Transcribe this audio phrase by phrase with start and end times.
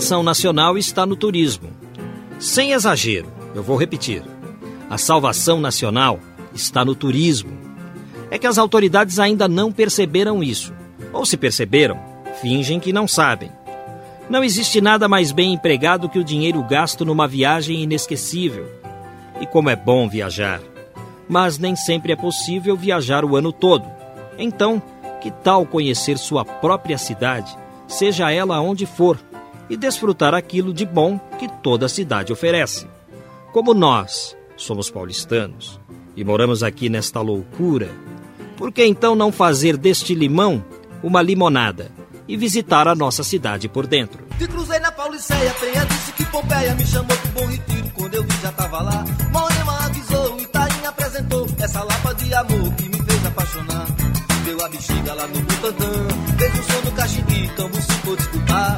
[0.00, 1.70] Salvação nacional está no turismo.
[2.38, 4.22] Sem exagero, eu vou repetir.
[4.88, 6.20] A salvação nacional
[6.54, 7.50] está no turismo.
[8.30, 10.72] É que as autoridades ainda não perceberam isso.
[11.12, 11.98] Ou se perceberam,
[12.40, 13.50] fingem que não sabem.
[14.30, 18.70] Não existe nada mais bem empregado que o dinheiro gasto numa viagem inesquecível.
[19.40, 20.60] E como é bom viajar!
[21.28, 23.84] Mas nem sempre é possível viajar o ano todo.
[24.38, 24.80] Então,
[25.20, 27.52] que tal conhecer sua própria cidade,
[27.88, 29.18] seja ela onde for,
[29.68, 32.86] e desfrutar aquilo de bom que toda cidade oferece?
[33.52, 35.80] Como nós somos paulistanos
[36.16, 37.90] e moramos aqui nesta loucura,
[38.56, 40.64] por que então não fazer deste limão
[41.02, 41.90] uma limonada
[42.26, 44.24] e visitar a nossa cidade por dentro?
[44.38, 47.88] Te cruzei na Pauliceia, Penha disse que Pompeia me chamou pro bom retiro.
[47.94, 50.36] Quando eu vi já tava lá, Moema avisou,
[50.88, 53.86] apresentou essa lapa de amor que me fez apaixonar.
[54.44, 57.50] Deu a bexiga lá no Butantã, o som do cachimbi,
[58.18, 58.76] escutar.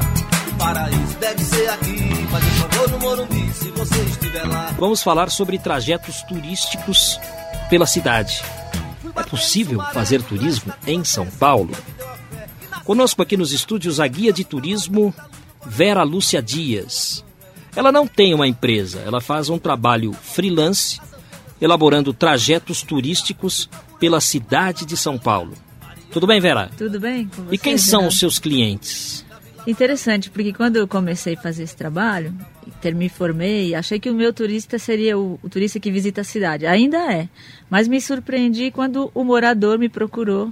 [0.61, 1.97] O paraíso deve ser aqui,
[2.31, 4.67] mas eu só vou no Morumbi se você estiver lá.
[4.77, 7.19] Vamos falar sobre trajetos turísticos
[7.67, 8.43] pela cidade.
[9.15, 11.75] É possível fazer turismo em São Paulo?
[12.85, 15.11] Conosco aqui nos estúdios a guia de turismo
[15.65, 17.25] Vera Lúcia Dias.
[17.75, 21.01] Ela não tem uma empresa, ela faz um trabalho freelance,
[21.59, 23.67] elaborando trajetos turísticos
[23.99, 25.53] pela cidade de São Paulo.
[26.11, 26.69] Tudo bem, Vera?
[26.77, 29.25] Tudo bem com você, E quem são os seus clientes?
[29.67, 32.33] Interessante, porque quando eu comecei a fazer esse trabalho,
[32.81, 36.23] ter me formei, achei que o meu turista seria o, o turista que visita a
[36.23, 36.65] cidade.
[36.65, 37.29] Ainda é,
[37.69, 40.51] mas me surpreendi quando o morador me procurou,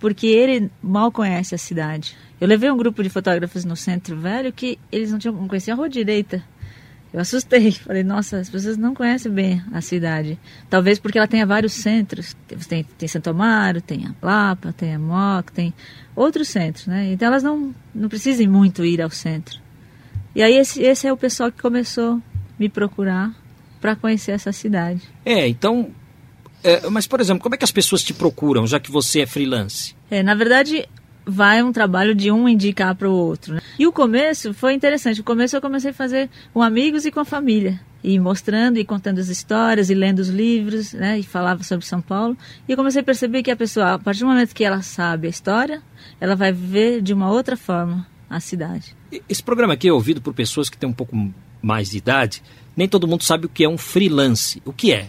[0.00, 2.16] porque ele mal conhece a cidade.
[2.40, 5.74] Eu levei um grupo de fotógrafos no centro velho que eles não, tinham, não conheciam
[5.74, 6.42] a rua direita.
[7.16, 10.38] Eu assustei, falei, nossa, as pessoas não conhecem bem a cidade.
[10.68, 12.36] Talvez porque ela tenha vários centros.
[12.68, 15.72] Tem, tem Santo Amaro, tem a Lapa, tem a Moca, tem
[16.14, 17.14] outros centros, né?
[17.14, 19.58] Então elas não, não precisam muito ir ao centro.
[20.34, 22.20] E aí esse, esse é o pessoal que começou a
[22.58, 23.34] me procurar
[23.80, 25.00] para conhecer essa cidade.
[25.24, 25.90] É, então.
[26.62, 29.26] é, mas, por exemplo, como é que as pessoas te procuram, já que você é
[29.26, 29.96] freelance?
[30.10, 30.86] É, na verdade,
[31.26, 33.54] vai um trabalho de um indicar para o outro.
[33.54, 33.60] Né?
[33.78, 35.20] E o começo foi interessante.
[35.20, 37.80] O começo eu comecei a fazer com amigos e com a família.
[38.04, 41.18] E mostrando e contando as histórias e lendo os livros, né?
[41.18, 42.36] E falava sobre São Paulo.
[42.68, 45.26] E eu comecei a perceber que a pessoa, a partir do momento que ela sabe
[45.26, 45.82] a história,
[46.20, 48.94] ela vai ver de uma outra forma a cidade.
[49.28, 51.16] Esse programa aqui é ouvido por pessoas que têm um pouco
[51.60, 52.42] mais de idade.
[52.76, 54.62] Nem todo mundo sabe o que é um freelance.
[54.64, 55.08] O que é?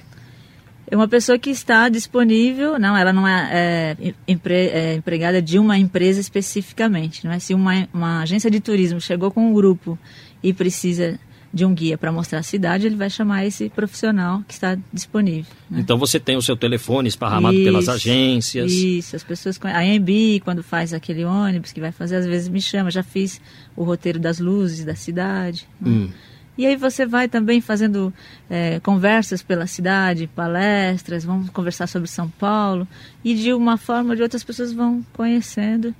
[0.89, 5.59] É uma pessoa que está disponível, não, ela não é, é, empre- é empregada de
[5.59, 7.25] uma empresa especificamente.
[7.25, 7.39] Não é?
[7.39, 9.99] Se uma, uma agência de turismo chegou com um grupo
[10.41, 11.19] e precisa
[11.53, 15.51] de um guia para mostrar a cidade, ele vai chamar esse profissional que está disponível.
[15.69, 15.79] né?
[15.81, 18.71] Então você tem o seu telefone esparramado pelas Isso, agências.
[18.71, 19.81] Isso, as pessoas conhecem.
[19.81, 23.41] A EMB, quando faz aquele ônibus que vai fazer, às vezes me chama, já fiz
[23.75, 25.67] o roteiro das luzes da cidade.
[25.81, 26.09] né?
[26.57, 28.13] E aí você vai também fazendo
[28.49, 32.87] eh, conversas pela cidade, palestras, vamos conversar sobre São Paulo.
[33.23, 35.93] E de uma forma ou de outra as pessoas vão conhecendo,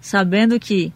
[0.00, 0.92] sabendo que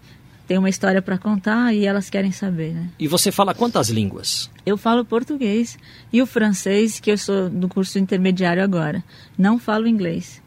[0.48, 2.88] tem uma história para contar e elas querem saber, né?
[2.98, 4.50] E você fala quantas línguas?
[4.64, 5.76] Eu falo português
[6.10, 9.04] e o francês, que eu sou no curso intermediário agora.
[9.36, 10.42] Não falo inglês.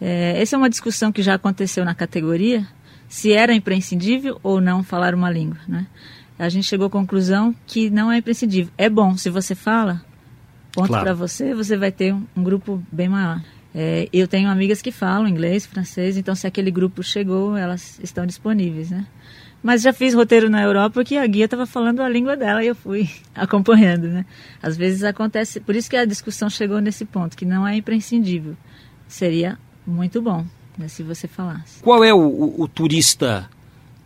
[0.00, 2.66] É, essa é uma discussão que já aconteceu na categoria,
[3.08, 5.86] se era imprescindível ou não falar uma língua, né?
[6.44, 8.72] A gente chegou à conclusão que não é imprescindível.
[8.76, 10.02] É bom, se você fala,
[10.72, 11.04] ponto Claro.
[11.04, 13.40] para você, você vai ter um, um grupo bem maior.
[13.74, 18.26] É, eu tenho amigas que falam inglês, francês, então se aquele grupo chegou, elas estão
[18.26, 19.06] disponíveis, né?
[19.62, 22.66] Mas já fiz roteiro na Europa que a guia estava falando a língua dela e
[22.66, 24.26] eu fui acompanhando, né?
[24.60, 28.56] Às vezes acontece, por isso que a discussão chegou nesse ponto, que não é imprescindível.
[29.06, 29.56] Seria
[29.86, 30.44] muito bom
[30.76, 31.80] né, se você falasse.
[31.82, 33.48] Qual é o, o- o turista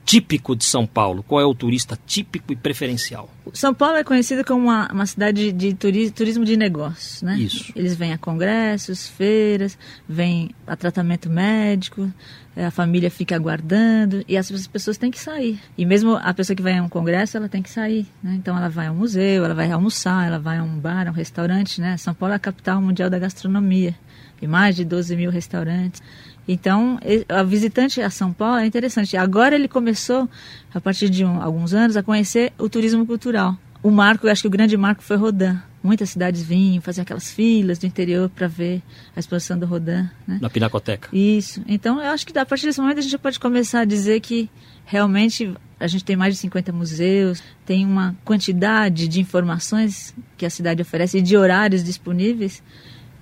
[0.06, 1.24] típico de São Paulo?
[1.24, 3.28] Qual é o turista típico e preferencial?
[3.52, 7.36] São Paulo é conhecido como uma, uma cidade de turismo, turismo de negócios, né?
[7.36, 7.72] Isso.
[7.74, 9.76] Eles vêm a congressos, feiras,
[10.08, 12.08] vêm a tratamento médico,
[12.54, 15.58] é, a família fica aguardando e as pessoas têm que sair.
[15.76, 18.34] E mesmo a pessoa que vai a um congresso, ela tem que sair, né?
[18.36, 21.14] Então ela vai ao museu, ela vai almoçar, ela vai a um bar, a um
[21.14, 21.96] restaurante, né?
[21.96, 23.94] São Paulo é a capital mundial da gastronomia.
[24.38, 26.02] Tem mais de 12 mil restaurantes.
[26.48, 26.98] Então,
[27.28, 29.16] a visitante a São Paulo é interessante.
[29.16, 30.28] Agora ele começou,
[30.72, 33.56] a partir de um, alguns anos, a conhecer o turismo cultural.
[33.82, 35.58] O marco, eu acho que o grande marco foi Rodin.
[35.82, 38.82] Muitas cidades vinham, faziam aquelas filas do interior para ver
[39.14, 40.08] a exposição do Rodin.
[40.26, 40.38] Né?
[40.40, 41.08] Na Pinacoteca.
[41.12, 41.62] Isso.
[41.66, 44.50] Então, eu acho que a partir desse momento a gente pode começar a dizer que
[44.84, 50.50] realmente a gente tem mais de 50 museus, tem uma quantidade de informações que a
[50.50, 52.62] cidade oferece e de horários disponíveis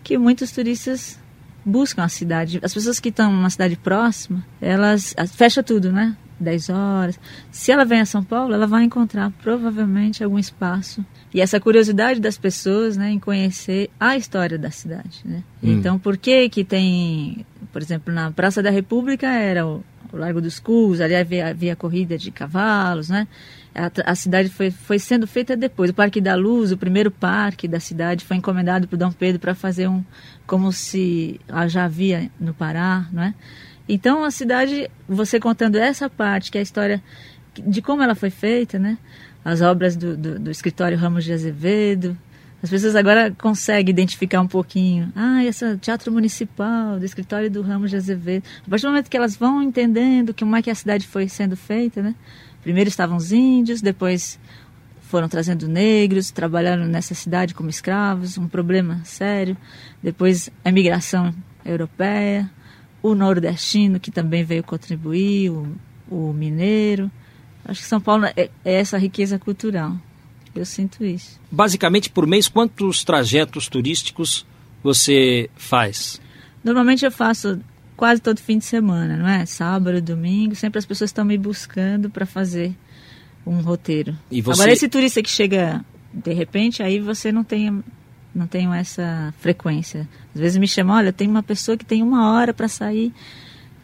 [0.03, 1.19] que muitos turistas
[1.65, 2.61] buscam a cidade.
[2.63, 6.17] As pessoas que estão numa cidade próxima, elas fecha tudo, né?
[6.39, 7.21] 10 horas.
[7.51, 11.05] Se ela vem a São Paulo, ela vai encontrar provavelmente algum espaço.
[11.33, 15.43] E essa curiosidade das pessoas, né, em conhecer a história da cidade, né?
[15.63, 15.73] Hum.
[15.73, 19.83] Então, por que que tem, por exemplo, na Praça da República era o,
[20.13, 23.27] o Largo dos Cus, ali havia, havia corrida de cavalos, né?
[23.75, 25.91] A, a, cidade foi, foi sendo feita depois.
[25.91, 29.55] O Parque da Luz, o primeiro parque da cidade, foi encomendado por Dom Pedro para
[29.55, 30.05] fazer um,
[30.47, 33.35] como se já havia no Pará, não é?
[33.89, 37.03] Então a cidade, você contando essa parte, que é a história
[37.55, 38.97] de como ela foi feita, né?
[39.45, 42.17] As obras do, do, do escritório Ramos de Azevedo,
[42.65, 45.13] as pessoas agora conseguem identificar um pouquinho.
[45.15, 48.43] Ah, esse teatro municipal, do escritório do Ramos de Azevedo.
[48.67, 51.59] A partir do momento que elas vão entendendo como é que a cidade foi sendo
[51.59, 52.15] feita, né?
[52.65, 54.41] Primeiro estavam os índios, depois
[55.03, 59.57] foram trazendo negros, trabalharam nessa cidade como escravos, um problema sério.
[60.03, 61.33] Depois a imigração
[61.65, 62.51] europeia,
[63.03, 65.77] o nordestino que também veio contribuir, o,
[66.11, 67.11] o mineiro.
[67.67, 69.95] Acho que São Paulo é, é essa riqueza cultural.
[70.55, 71.39] Eu sinto isso.
[71.51, 74.47] Basicamente, por mês, quantos trajetos turísticos
[74.83, 76.19] você faz?
[76.65, 77.61] Normalmente eu faço
[77.97, 79.47] quase todo fim de semana, não é?
[79.47, 82.75] Sábado, domingo, sempre as pessoas estão me buscando para fazer
[83.47, 84.17] um roteiro.
[84.31, 84.61] E você...
[84.61, 87.83] Agora esse turista que chega de repente, aí você não tem
[88.35, 90.09] não tem essa frequência.
[90.35, 93.13] Às vezes me chamam, olha, tem uma pessoa que tem uma hora para sair,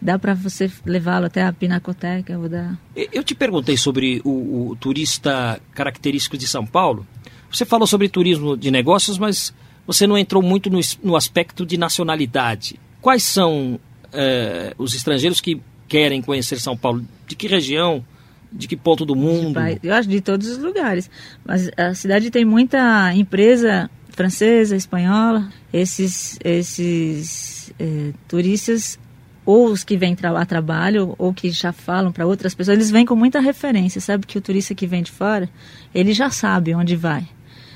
[0.00, 2.76] dá para você levá-lo até a Pinacoteca, eu vou dar.
[2.96, 7.06] Eu te perguntei sobre o, o turista característico de São Paulo.
[7.50, 9.54] Você falou sobre turismo de negócios, mas
[9.86, 12.78] você não entrou muito no, no aspecto de nacionalidade.
[13.00, 13.78] Quais são
[14.12, 17.04] é, os estrangeiros que querem conhecer São Paulo?
[17.26, 18.04] De que região?
[18.52, 19.58] De que ponto do mundo?
[19.82, 21.10] Eu acho de todos os lugares.
[21.44, 25.48] Mas a cidade tem muita empresa francesa, espanhola.
[25.72, 28.98] Esses, esses é, turistas,
[29.46, 33.06] ou os que vêm a trabalho, ou que já falam para outras pessoas, eles vêm
[33.06, 34.00] com muita referência.
[34.00, 35.48] Sabe que o turista que vem de fora,
[35.94, 37.26] ele já sabe onde vai.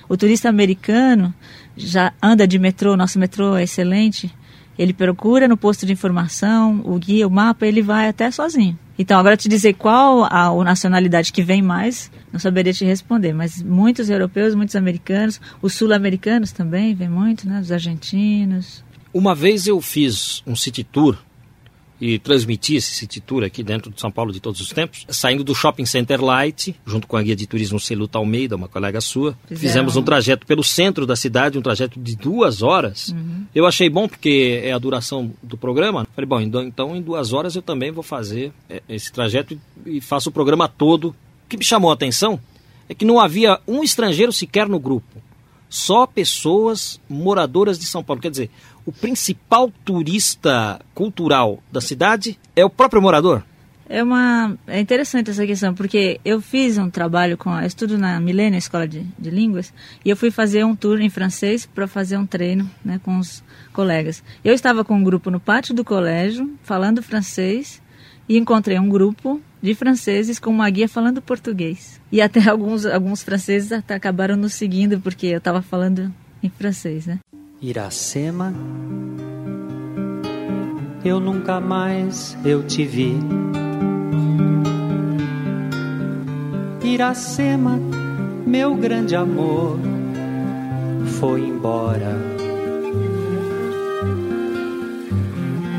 [0.09, 1.33] O turista americano
[1.77, 4.31] já anda de metrô, nosso metrô é excelente
[4.79, 8.79] ele procura no posto de informação, o guia, o mapa, ele vai até sozinho.
[8.99, 13.33] Então, agora te dizer qual a, a nacionalidade que vem mais, não saberia te responder,
[13.33, 17.61] mas muitos europeus, muitos americanos, os sul-americanos também vêm muito, né?
[17.61, 18.85] Os argentinos.
[19.13, 21.19] Uma vez eu fiz um city tour
[22.01, 25.55] e transmitir esse Tour aqui dentro de São Paulo de todos os tempos, saindo do
[25.55, 29.37] Shopping Center Light, junto com a guia de turismo Celuta Almeida, uma colega sua.
[29.47, 29.61] Fizeram.
[29.61, 33.09] Fizemos um trajeto pelo centro da cidade, um trajeto de duas horas.
[33.09, 33.47] Uhum.
[33.55, 36.07] Eu achei bom porque é a duração do programa.
[36.15, 40.01] Falei, bom, então, então em duas horas eu também vou fazer é, esse trajeto e
[40.01, 41.09] faço o programa todo.
[41.09, 42.41] O que me chamou a atenção
[42.89, 45.23] é que não havia um estrangeiro sequer no grupo.
[45.69, 48.21] Só pessoas moradoras de São Paulo.
[48.21, 48.51] Quer dizer,
[48.87, 53.43] o principal turista cultural da cidade é o próprio morador?
[53.87, 58.19] É uma é interessante essa questão porque eu fiz um trabalho com eu estudo na
[58.19, 59.75] Milênio Escola de, de Línguas
[60.05, 63.45] e eu fui fazer um tour em francês para fazer um treino né, com os
[63.73, 64.23] colegas.
[64.43, 67.83] Eu estava com um grupo no pátio do colégio falando francês
[68.27, 73.23] e encontrei um grupo de franceses com uma guia falando português e até alguns alguns
[73.23, 76.13] franceses até acabaram nos seguindo porque eu estava falando
[76.43, 77.19] em francês, né?
[77.67, 78.53] Iracema,
[81.03, 83.19] eu nunca mais eu te vi.
[86.83, 87.81] Iracema,
[88.47, 89.79] meu grande amor,
[91.19, 92.15] foi embora.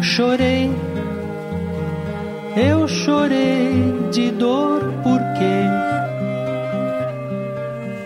[0.01, 0.71] Chorei,
[2.57, 5.45] eu chorei de dor porque.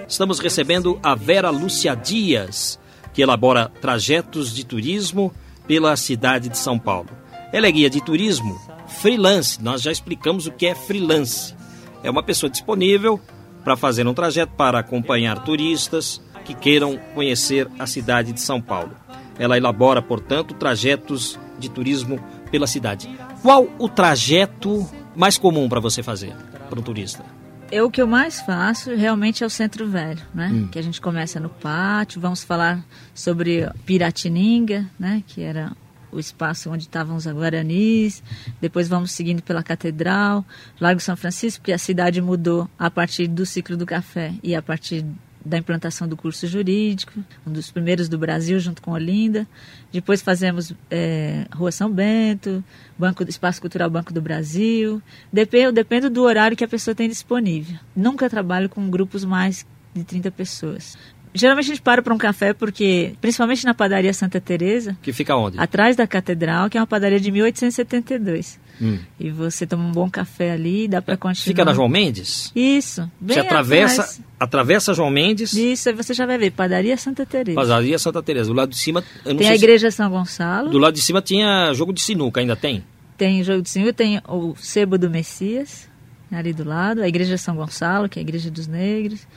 [0.06, 2.78] Estamos recebendo a Vera Lúcia Dias
[3.14, 5.34] que elabora trajetos de turismo
[5.68, 7.10] pela cidade de São Paulo.
[7.52, 9.62] Ela é guia de turismo, freelance.
[9.62, 11.56] Nós já explicamos o que é freelance.
[12.04, 13.20] É uma pessoa disponível
[13.64, 18.92] para fazer um trajeto para acompanhar turistas que queiram conhecer a cidade de São Paulo.
[19.38, 22.20] Ela elabora, portanto, trajetos de turismo
[22.52, 23.10] pela cidade.
[23.42, 26.36] Qual o trajeto mais comum para você fazer
[26.70, 27.24] para um turista?
[27.72, 30.50] Eu, o que eu mais faço realmente é o Centro Velho, né?
[30.52, 30.68] Hum.
[30.68, 32.84] Que a gente começa no pátio, vamos falar
[33.14, 35.24] sobre Piratininga, né?
[35.28, 35.72] Que era
[36.12, 38.24] o espaço onde estavam os guaranis.
[38.60, 40.44] Depois vamos seguindo pela Catedral,
[40.82, 44.62] Largo São Francisco, porque a cidade mudou a partir do ciclo do café e a
[44.62, 45.06] partir
[45.44, 47.14] da implantação do curso jurídico,
[47.46, 49.48] um dos primeiros do Brasil, junto com Olinda.
[49.92, 52.64] Depois fazemos é, Rua São Bento,
[52.98, 55.02] Banco, Espaço Cultural Banco do Brasil.
[55.32, 57.80] Depende, depende do horário que a pessoa tem disponível.
[57.96, 60.98] Nunca trabalho com grupos mais de 30 pessoas.
[61.34, 65.36] Geralmente a gente para para um café porque, principalmente na padaria Santa Teresa, Que fica
[65.36, 65.60] onde?
[65.60, 68.60] atrás da catedral, que é uma padaria de 1872.
[68.82, 68.98] Hum.
[69.20, 71.44] E você toma um bom café ali, dá para continuar.
[71.46, 72.52] Fica na João Mendes?
[72.56, 73.02] Isso.
[73.20, 74.22] Bem Você atravessa, atrás.
[74.40, 76.52] atravessa João Mendes, Isso, aí você já vai ver.
[76.52, 77.56] Padaria Santa Teresa.
[77.60, 78.48] Padaria Santa Teresa.
[78.50, 81.02] Do lado de cima, eu não Tem a se- igreja São Gonçalo, do lado de
[81.02, 82.84] cima tinha jogo de sinuca, ainda tem?
[83.18, 85.90] tem Jogo do Senhor, tem o Sebo do Messias,
[86.32, 89.28] ali do lado, a igreja São Gonçalo, que é a igreja dos negros.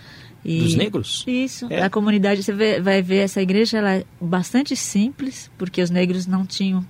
[0.44, 1.24] E- Dos negros?
[1.26, 1.66] Isso.
[1.70, 1.82] É.
[1.82, 6.26] A comunidade, você vê- vai ver essa igreja, ela é bastante simples, porque os negros
[6.26, 6.84] não tinham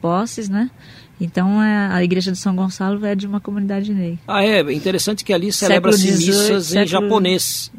[0.00, 0.70] posses, né?
[1.20, 4.18] Então a, a igreja de São Gonçalo é de uma comunidade negra.
[4.26, 4.60] Ah, é.
[4.72, 7.72] Interessante que ali celebra-se missas em século- japonês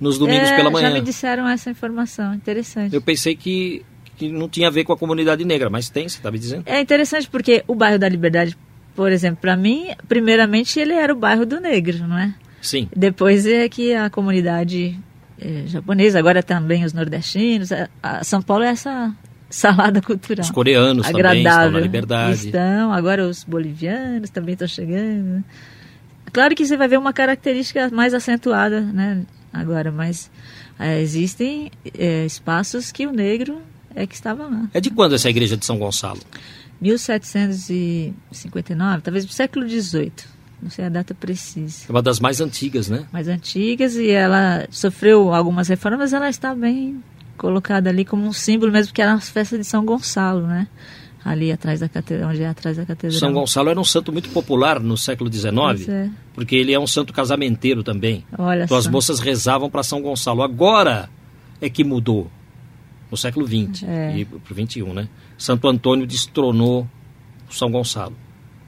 [0.00, 0.92] nos domingos É, pela Já manhã.
[0.94, 2.94] me disseram essa informação, interessante.
[2.94, 3.82] Eu pensei que,
[4.16, 6.62] que não tinha a ver com a comunidade negra, mas tem, você está me dizendo?
[6.66, 8.56] É interessante porque o bairro da Liberdade,
[8.94, 12.34] por exemplo, para mim, primeiramente ele era o bairro do negro, não é?
[12.66, 12.88] Sim.
[12.94, 14.98] Depois é que a comunidade
[15.40, 19.14] eh, japonesa, agora também os nordestinos, a, a São Paulo é essa
[19.48, 20.44] salada cultural.
[20.44, 21.70] Os coreanos também estão agradável.
[21.70, 22.46] na liberdade.
[22.46, 25.44] Estão, agora os bolivianos também estão chegando.
[26.32, 29.22] Claro que você vai ver uma característica mais acentuada, né?
[29.52, 30.28] Agora, mas
[30.78, 33.62] eh, existem eh, espaços que o negro
[33.94, 34.68] é que estava lá.
[34.74, 36.18] É de quando essa igreja de São Gonçalo?
[36.80, 40.35] 1759, talvez do século XVIII.
[40.62, 41.84] Não sei a data precisa.
[41.88, 43.04] É uma das mais antigas, né?
[43.12, 47.02] Mais antigas e ela sofreu algumas reformas, mas ela está bem
[47.36, 50.66] colocada ali como um símbolo mesmo, que era a festa de São Gonçalo, né?
[51.24, 53.18] Ali atrás da catedral, onde é atrás da catedral.
[53.18, 56.08] São Gonçalo era um santo muito popular no século XIX, é.
[56.34, 58.24] porque ele é um santo casamenteiro também.
[58.38, 58.90] Olha Então as só.
[58.90, 60.42] moças rezavam para São Gonçalo.
[60.42, 61.10] Agora
[61.60, 62.30] é que mudou,
[63.10, 64.16] no século XX É.
[64.18, 65.08] e para o XXI, né?
[65.36, 66.88] Santo Antônio destronou
[67.50, 68.16] São Gonçalo.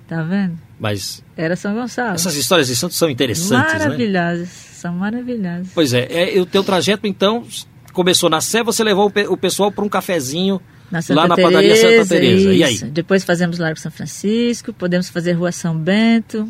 [0.09, 0.59] Tá vendo?
[0.79, 2.15] Mas Era São Gonçalo.
[2.15, 3.79] essas histórias de santos são interessantes, né?
[3.79, 5.69] maravilhosas, são maravilhosas.
[5.75, 7.45] Pois é, é, o teu trajeto então
[7.93, 11.75] começou na Sé, você levou o, o pessoal para um cafezinho Na lá na padaria
[11.75, 12.53] Santa Teresa.
[12.53, 12.79] E aí?
[12.85, 16.49] Depois fazemos Largo São Francisco, podemos fazer Rua São Bento,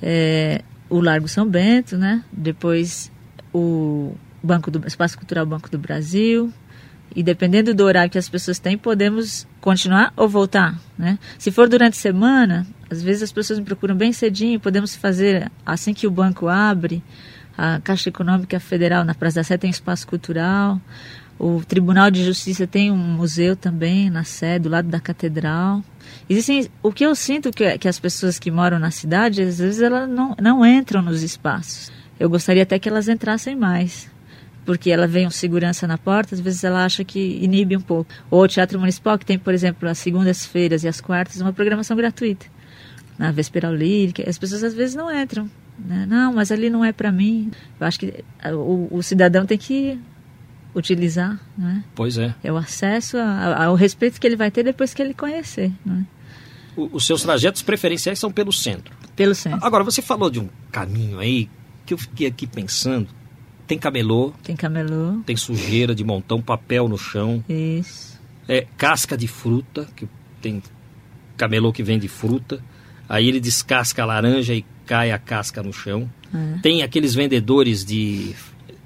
[0.00, 2.24] é, o Largo São Bento, né?
[2.32, 3.12] Depois
[3.52, 6.52] o Banco do Espaço Cultural Banco do Brasil.
[7.14, 11.18] E dependendo do horário que as pessoas têm, podemos continuar ou voltar, né?
[11.38, 15.50] Se for durante a semana, às vezes as pessoas me procuram bem cedinho, podemos fazer
[15.64, 17.02] assim que o banco abre,
[17.56, 20.80] a Caixa Econômica Federal na Praça da Sé tem espaço cultural,
[21.38, 25.84] o Tribunal de Justiça tem um museu também na Sé, do lado da Catedral.
[26.28, 29.80] Existem, o que eu sinto que, que as pessoas que moram na cidade, às vezes
[29.80, 31.92] elas não, não entram nos espaços.
[32.18, 34.10] Eu gostaria até que elas entrassem mais
[34.68, 38.10] porque ela vem um segurança na porta, às vezes ela acha que inibe um pouco.
[38.30, 41.96] Ou o Teatro Municipal, que tem, por exemplo, as segundas-feiras e as quartas, uma programação
[41.96, 42.44] gratuita.
[43.18, 45.50] Na Vesperal Lírica, as pessoas às vezes não entram.
[45.78, 46.06] Né?
[46.08, 47.50] Não, mas ali não é para mim.
[47.80, 49.98] Eu acho que ah, o, o cidadão tem que
[50.74, 51.82] utilizar, né?
[51.94, 52.34] Pois é.
[52.42, 56.04] É o acesso a- ao respeito que ele vai ter depois que ele conhecer, né?
[56.76, 58.94] O- os seus trajetos preferenciais são pelo centro.
[59.16, 59.64] Pelo centro.
[59.64, 61.48] Agora, você falou de um caminho aí
[61.86, 63.08] que eu fiquei aqui pensando.
[63.66, 68.18] Tem camelô, Tem camelô, tem sujeira de montão, papel no chão, isso.
[68.48, 70.08] é, casca de fruta, que
[70.40, 70.62] tem
[71.36, 72.62] camelô que vende fruta.
[73.08, 76.10] Aí ele descasca a laranja e cai a casca no chão.
[76.34, 76.58] É.
[76.60, 78.34] Tem aqueles vendedores de,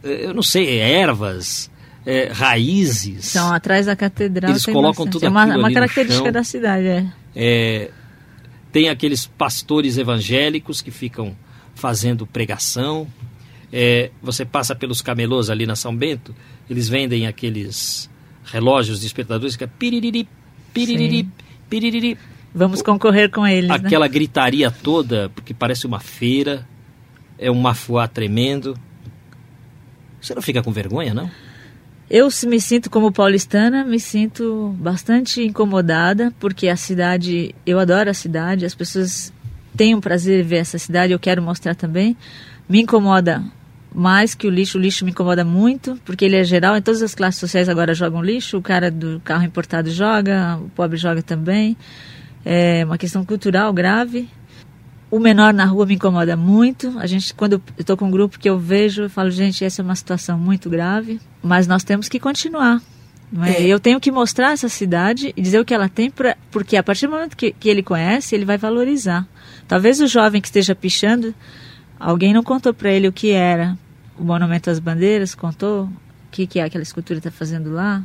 [0.05, 1.71] eh, eu não sei, ervas,
[2.07, 3.27] eh, raízes.
[3.27, 4.51] São atrás da catedral.
[4.51, 5.13] Eles colocam bastante.
[5.13, 7.07] tudo É uma, aquilo uma característica da cidade, é.
[7.35, 7.91] É,
[8.71, 11.37] tem aqueles pastores evangélicos que ficam
[11.75, 13.09] fazendo pregação.
[13.73, 16.35] É, você passa pelos camelôs ali na São Bento,
[16.69, 18.09] eles vendem aqueles
[18.45, 20.29] relógios despertadores que é piririri,
[20.75, 21.31] piririri, Sim.
[21.71, 22.19] piririri.
[22.55, 23.77] Vamos concorrer com eles, né?
[23.77, 26.67] Aquela gritaria toda, porque parece uma feira,
[27.39, 28.77] é um mafuá tremendo.
[30.21, 31.31] Você não fica com vergonha, não?
[32.11, 38.15] Eu me sinto como paulistana, me sinto bastante incomodada, porque a cidade, eu adoro a
[38.15, 39.33] cidade, as pessoas
[39.75, 42.15] têm um prazer em ver essa cidade, eu quero mostrar também.
[42.69, 43.43] Me incomoda
[43.95, 47.03] mais que o lixo, o lixo me incomoda muito, porque ele é geral, em todas
[47.03, 51.23] as classes sociais agora jogam lixo, o cara do carro importado joga, o pobre joga
[51.23, 51.77] também.
[52.45, 54.29] É uma questão cultural grave.
[55.11, 56.99] O menor na rua me incomoda muito.
[56.99, 59.83] A gente, quando eu estou com um grupo que eu vejo, eu falo, gente, essa
[59.83, 62.81] é uma situação muito grave, mas nós temos que continuar.
[63.45, 63.63] É?
[63.63, 63.67] É.
[63.67, 66.83] Eu tenho que mostrar essa cidade e dizer o que ela tem, pra, porque a
[66.83, 69.27] partir do momento que, que ele conhece, ele vai valorizar.
[69.67, 71.35] Talvez o jovem que esteja pichando,
[71.99, 73.77] alguém não contou para ele o que era
[74.19, 75.93] o Monumento às Bandeiras, contou o
[76.31, 78.05] que, que é aquela escultura está fazendo lá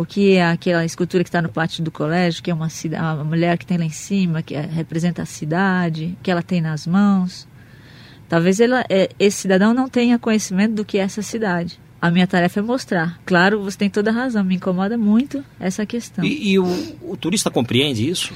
[0.00, 2.68] o que é aquela escultura que está no pátio do colégio, que é uma,
[3.14, 6.58] uma mulher que tem lá em cima, que é, representa a cidade, que ela tem
[6.58, 7.46] nas mãos.
[8.26, 11.78] Talvez ela, é, esse cidadão não tenha conhecimento do que é essa cidade.
[12.00, 13.20] A minha tarefa é mostrar.
[13.26, 16.24] Claro, você tem toda a razão, me incomoda muito essa questão.
[16.24, 16.64] E, e o,
[17.02, 18.32] o turista compreende isso?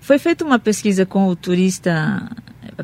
[0.00, 2.28] Foi feita uma pesquisa com o turista,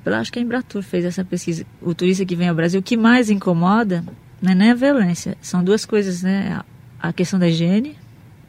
[0.04, 2.82] eu acho que a Embratur fez essa pesquisa, o turista que vem ao Brasil, o
[2.84, 4.04] que mais incomoda
[4.40, 6.60] não é nem a violência, são duas coisas, né?
[7.00, 7.96] A questão da higiene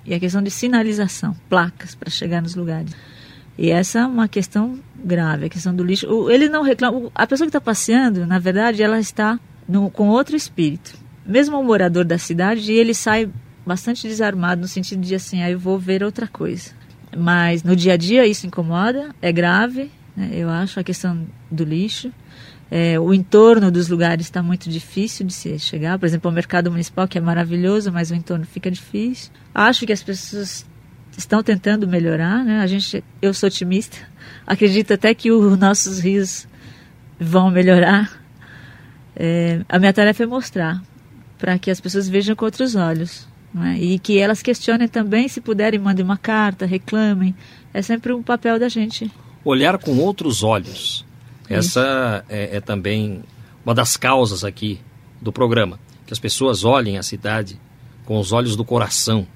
[0.05, 2.95] e a questão de sinalização, placas para chegar nos lugares.
[3.57, 6.29] E essa é uma questão grave, a questão do lixo.
[6.29, 7.09] Ele não reclama.
[7.15, 10.93] A pessoa que está passeando, na verdade, ela está no, com outro espírito.
[11.25, 13.29] Mesmo o morador da cidade, ele sai
[13.65, 16.71] bastante desarmado no sentido de assim, aí ah, eu vou ver outra coisa.
[17.15, 21.65] Mas no dia a dia isso incomoda, é grave, né, eu acho, a questão do
[21.65, 22.11] lixo.
[22.69, 25.97] É, o entorno dos lugares está muito difícil de se chegar.
[25.97, 29.31] Por exemplo, o mercado municipal, que é maravilhoso, mas o entorno fica difícil.
[29.55, 30.65] Acho que as pessoas
[31.17, 32.59] estão tentando melhorar, né?
[32.59, 33.97] A gente, eu sou otimista.
[34.45, 36.47] Acredito até que os nossos rios
[37.19, 38.21] vão melhorar.
[39.15, 40.81] É, a minha tarefa é mostrar
[41.37, 43.27] para que as pessoas vejam com outros olhos.
[43.65, 43.77] É?
[43.77, 47.33] E que elas questionem também, se puderem, mandem uma carta, reclamem.
[47.73, 49.09] É sempre um papel da gente.
[49.43, 51.06] Olhar com outros olhos.
[51.49, 53.23] Essa é, é, também
[53.65, 54.79] uma das causas aqui
[55.21, 55.79] do programa.
[56.05, 57.59] Que as pessoas olhem a cidade
[58.05, 59.27] com os olhos do coração.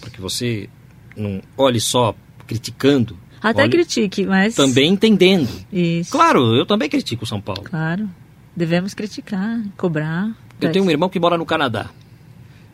[0.00, 0.68] Para que você
[1.16, 2.14] não olhe só
[2.46, 3.18] criticando.
[3.42, 4.54] Até olhe critique, mas.
[4.54, 5.48] Também entendendo.
[5.72, 6.10] Isso.
[6.10, 7.62] Claro, eu também critico São Paulo.
[7.62, 8.08] Claro.
[8.56, 10.36] Devemos criticar, cobrar.
[10.60, 11.90] Eu tenho um irmão que mora no Canadá.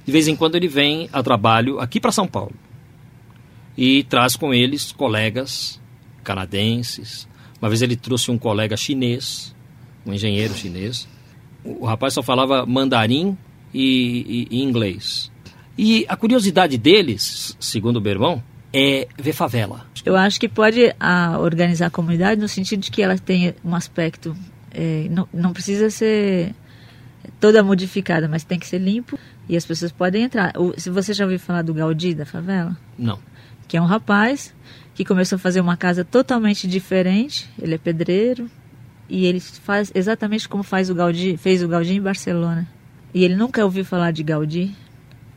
[0.06, 2.54] De vez em quando ele vem a trabalho aqui para São Paulo.
[3.76, 5.80] E traz com eles colegas
[6.22, 7.28] canadenses,
[7.64, 9.54] uma vez ele trouxe um colega chinês,
[10.04, 11.08] um engenheiro chinês.
[11.64, 13.38] O rapaz só falava mandarim
[13.72, 15.32] e, e, e inglês.
[15.78, 19.86] E a curiosidade deles, segundo o Bermão, é ver favela.
[20.04, 23.74] Eu acho que pode a, organizar a comunidade no sentido de que ela tenha um
[23.74, 24.36] aspecto.
[24.70, 26.54] É, não, não precisa ser
[27.40, 30.52] toda modificada, mas tem que ser limpo e as pessoas podem entrar.
[30.76, 32.76] Se você já ouviu falar do Gaudí da favela?
[32.98, 33.18] Não.
[33.66, 34.54] Que é um rapaz
[34.94, 37.48] que começou a fazer uma casa totalmente diferente.
[37.60, 38.50] Ele é pedreiro
[39.08, 42.68] e ele faz exatamente como faz o Gaudí, fez o Gaudí em Barcelona.
[43.12, 44.74] E ele nunca ouviu falar de Gaudí.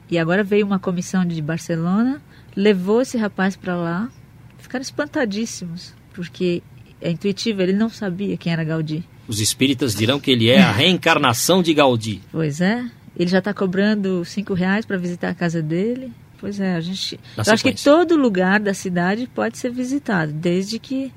[0.10, 2.22] E agora veio uma comissão de Barcelona,
[2.56, 4.10] levou esse rapaz para lá.
[4.58, 6.64] Ficaram espantadíssimos, porque
[7.02, 9.04] é intuitivo, ele não sabia quem era Gaudí.
[9.28, 12.22] Os espíritas dirão que ele é a reencarnação de Gaudí.
[12.32, 12.86] Pois é.
[13.16, 16.14] Ele já está cobrando cinco reais para visitar a casa dele.
[16.40, 17.20] Pois é, a gente.
[17.36, 21.12] eu acho que todo lugar da cidade pode ser visitado, desde que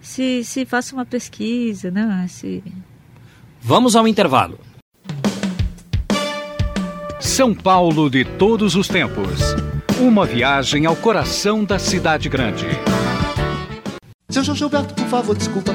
[0.00, 2.26] se, se faça uma pesquisa, né?
[2.28, 2.62] Se...
[3.60, 4.58] Vamos ao intervalo.
[7.18, 9.40] São Paulo de todos os tempos.
[10.00, 12.66] Uma viagem ao coração da cidade grande.
[14.28, 15.72] Seu João Gilberto, por favor, desculpa.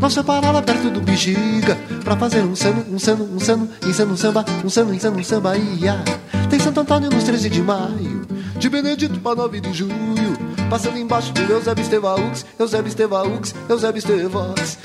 [0.00, 4.16] Nós parava perto do Bexiga Pra fazer um seno, um seno, um seno Inseno um
[4.16, 6.04] samba, um seno, inseno um samba Ia.
[6.50, 8.26] Tem Santo Antônio nos 13 de maio
[8.58, 10.38] De Benedito pra 9 de julho
[10.70, 14.78] Passando embaixo de Eusébio Estevaux Eusébio Estevaux, Eusébio Estevaux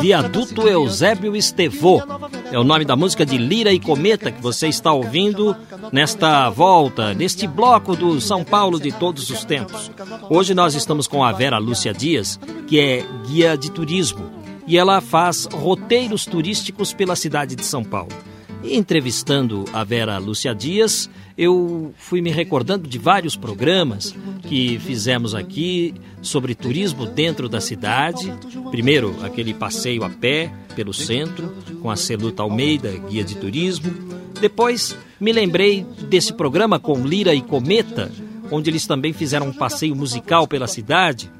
[0.00, 2.02] Viaduto Eusébio Estevô
[2.52, 5.56] É o nome da música de Lira e Cometa Que você está ouvindo
[5.92, 9.90] nesta volta Neste bloco do São Paulo de todos os tempos.
[10.28, 14.30] Hoje nós estamos com a Vera Lúcia Dias Que é guia de turismo.
[14.66, 18.12] e ela faz roteiros turísticos pela cidade de São Paulo.
[18.62, 25.94] Entrevistando a Vera Lúcia Dias, eu fui me recordando de vários programas que fizemos aqui
[26.20, 28.32] sobre turismo dentro da cidade.
[28.70, 33.90] Primeiro, aquele passeio a pé pelo centro, com a Celuta Almeida, guia de turismo.
[34.40, 38.10] Depois, me lembrei desse programa com Lira e Cometa,
[38.50, 41.30] onde eles também fizeram um passeio musical pela cidade.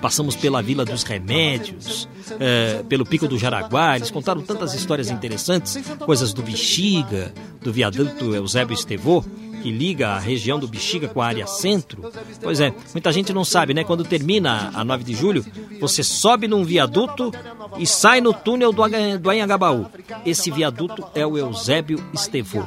[0.00, 2.08] Passamos pela Vila dos Remédios,
[2.40, 3.96] é, pelo Pico do Jaraguá.
[3.96, 9.24] Eles contaram tantas histórias interessantes, coisas do Bexiga, do viaduto Eusébio Estevô
[9.64, 12.12] que liga a região do Bexiga com a área centro.
[12.42, 13.82] Pois é, muita gente não sabe, né?
[13.82, 15.42] Quando termina a 9 de julho,
[15.80, 17.32] você sobe num viaduto
[17.78, 18.82] e sai no túnel do,
[19.30, 19.86] Anhangabaú.
[20.26, 22.62] Esse viaduto é o Eusébio Estevô.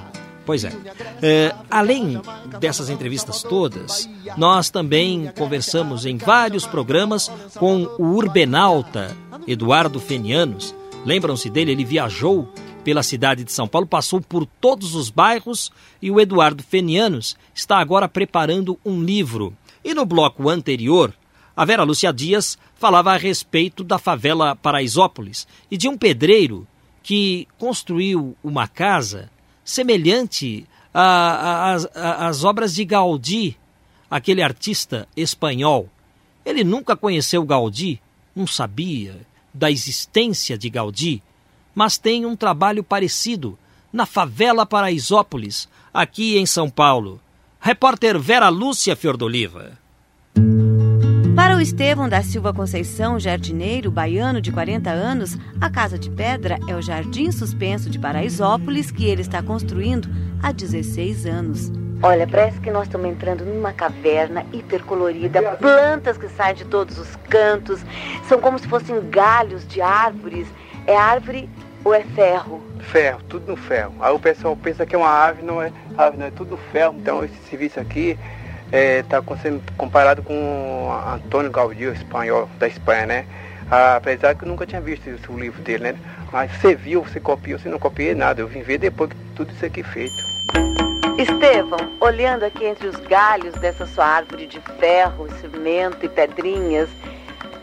[0.48, 0.72] Pois é.
[1.22, 1.54] é.
[1.70, 2.22] Além
[2.62, 7.30] dessas entrevistas todas, nós também conversamos em vários programas
[7.60, 10.74] com o urbenauta Eduardo Fenianos.
[11.06, 11.74] Lembram-se dele?
[11.74, 12.50] Ele viajou
[12.82, 15.70] pela cidade de São Paulo, passou por todos os bairros
[16.02, 19.54] e o Eduardo Fenianos está agora preparando um livro.
[19.84, 21.14] E no bloco anterior,
[21.58, 26.66] a Vera Lúcia Dias falava a respeito da favela Paraisópolis e de um pedreiro
[27.04, 29.30] que construiu uma casa
[29.68, 33.58] semelhante às obras de Gaudí,
[34.10, 35.90] aquele artista espanhol.
[36.46, 38.00] Ele nunca conheceu Gaudí,
[38.34, 39.20] não sabia
[39.54, 41.22] da existência de Gaudí,
[41.76, 43.60] mas tem um trabalho parecido
[43.92, 47.20] na favela Paraisópolis, aqui em São Paulo.
[47.60, 49.78] Repórter Vera Lúcia Fiordoliva.
[51.58, 56.60] Para o Estevão da Silva Conceição, jardineiro baiano de 40 anos, a Casa de Pedra
[56.68, 60.08] é o jardim suspenso de Paraisópolis que ele está construindo
[60.44, 61.72] há 16 anos.
[62.04, 67.16] Olha, parece que nós estamos entrando numa caverna hipercolorida, plantas que saem de todos os
[67.28, 67.84] cantos,
[68.30, 70.48] são como se fossem galhos de árvores.
[70.86, 71.50] É árvore
[71.84, 72.62] ou é ferro?
[72.82, 73.96] Ferro, tudo no ferro.
[74.00, 76.58] Aí o pessoal pensa que é uma ave, não é ave, não é tudo no
[76.72, 76.96] ferro.
[77.00, 78.16] Então esse serviço aqui
[78.72, 83.26] está é, sendo comparado com Antônio Gaudí, espanhol da Espanha, né?
[83.70, 85.96] Apesar que eu nunca tinha visto o livro dele, né?
[86.32, 88.42] Mas você viu, você copiou, você não copiei nada.
[88.42, 90.16] Eu vim ver depois que tudo isso aqui feito.
[91.18, 96.90] Estevão, olhando aqui entre os galhos dessa sua árvore de ferro, cimento e pedrinhas,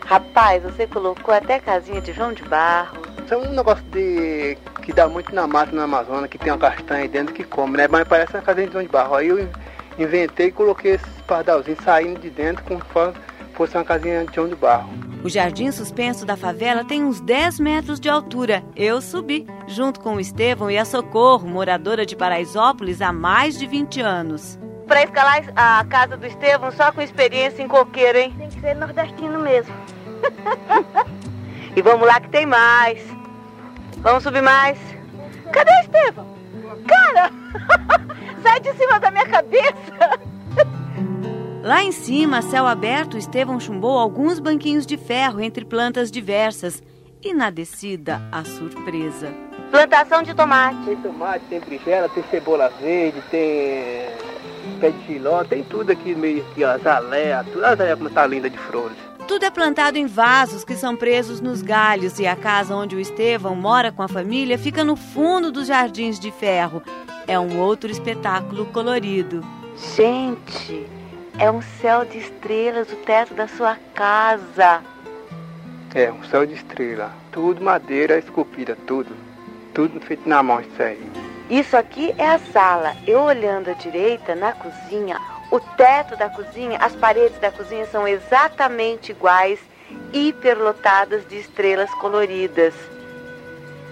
[0.05, 4.93] rapaz, você colocou até casinha de João de Barro, isso é um negócio de que
[4.93, 7.87] dá muito na mata no Amazonas, que tem uma castanha aí dentro que come, né?
[7.87, 9.15] Mas parece uma casinha de barro.
[9.15, 9.49] Aí eu
[9.97, 13.19] inventei e coloquei esses pardalzinhos saindo de dentro como se
[13.53, 14.89] fosse uma casinha de chão de barro.
[15.23, 18.63] O jardim suspenso da favela tem uns 10 metros de altura.
[18.75, 23.65] Eu subi, junto com o Estevão e a Socorro, moradora de Paraisópolis há mais de
[23.65, 24.59] 20 anos.
[24.87, 28.35] Para escalar a casa do Estevão só com experiência em coqueiro, hein?
[28.37, 29.73] Tem que ser nordestino mesmo.
[31.75, 33.01] e vamos lá que tem mais.
[33.97, 34.77] Vamos subir mais.
[35.51, 36.27] Cadê o Estevão?
[36.87, 37.31] Cara!
[38.45, 40.19] Sai de cima da minha cabeça!
[41.65, 46.83] Lá em cima, céu aberto, Estevão chumbou alguns banquinhos de ferro entre plantas diversas.
[47.23, 49.33] E na descida, a surpresa.
[49.71, 50.77] Plantação de tomate.
[50.85, 54.11] Tem tomate, tem berinjela, tem cebola verde, tem
[54.79, 57.65] pé de giló, tem tudo aqui meio aqui, ó, azaleia, tudo.
[57.65, 58.95] Olha como tá linda de flores.
[59.27, 62.99] Tudo é plantado em vasos que são presos nos galhos e a casa onde o
[62.99, 66.83] Estevão mora com a família fica no fundo dos jardins de ferro.
[67.27, 69.43] É um outro espetáculo colorido.
[69.95, 70.85] Gente,
[71.39, 74.83] é um céu de estrelas o teto da sua casa.
[75.95, 77.11] É, um céu de estrela.
[77.31, 79.15] Tudo madeira esculpida, tudo.
[79.73, 81.01] Tudo feito na mão, isso aí.
[81.49, 82.95] Isso aqui é a sala.
[83.07, 88.07] Eu olhando à direita, na cozinha, o teto da cozinha, as paredes da cozinha são
[88.07, 89.59] exatamente iguais,
[90.13, 92.73] hiperlotadas de estrelas coloridas.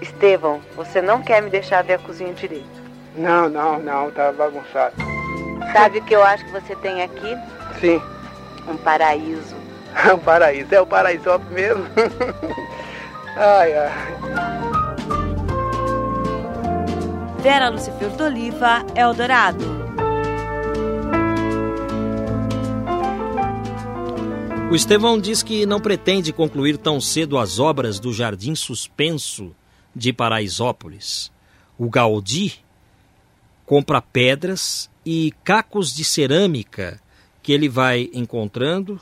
[0.00, 2.83] Estevão, você não quer me deixar ver a cozinha direito?
[3.16, 4.96] Não, não, não, tá bagunçado.
[5.72, 7.36] Sabe o que eu acho que você tem aqui?
[7.80, 8.02] Sim.
[8.68, 9.54] Um paraíso.
[10.12, 11.84] um paraíso, é o paraíso mesmo.
[13.36, 13.92] ai, ai.
[17.38, 19.84] Vera Lucifer d'Oliva, Eldorado.
[24.70, 29.54] O Estevão diz que não pretende concluir tão cedo as obras do Jardim Suspenso
[29.94, 31.30] de Paraisópolis.
[31.78, 32.63] O Gaudí
[33.66, 37.00] compra pedras e cacos de cerâmica
[37.42, 39.00] que ele vai encontrando.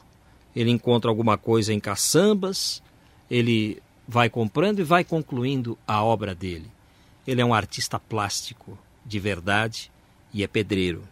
[0.55, 2.83] Ele encontra alguma coisa em caçambas,
[3.31, 6.71] ele vai comprando e vai concluindo a obra dele.
[7.27, 9.91] Ele é um artista plástico de verdade
[10.35, 11.05] e é pedreiro.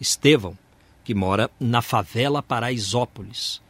[0.00, 0.56] Estevão,
[1.04, 3.62] que mora na favela Paraisópolis,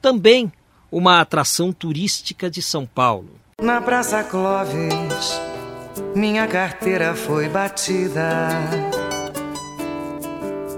[0.00, 0.52] também
[0.90, 3.38] uma atração turística de São Paulo.
[3.60, 5.38] Na Praça Clóvis,
[6.14, 8.48] minha carteira foi batida.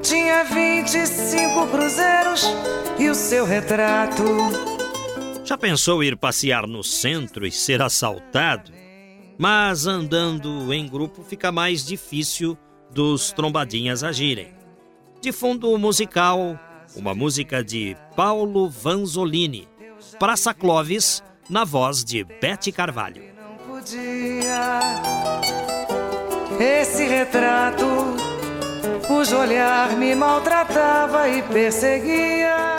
[0.03, 2.45] Tinha 25 cruzeiros
[2.99, 4.25] e o seu retrato.
[5.45, 8.73] Já pensou ir passear no centro e ser assaltado?
[9.39, 12.57] Mas andando em grupo fica mais difícil
[12.93, 14.53] dos trombadinhas agirem.
[15.21, 16.59] De fundo musical,
[16.95, 19.69] uma música de Paulo Vanzolini,
[20.19, 23.40] Praça Clóvis, na voz de Bete Carvalho.
[23.81, 24.79] Podia
[26.61, 27.87] esse retrato,
[29.07, 32.77] cujo olhar me maltratava e perseguia.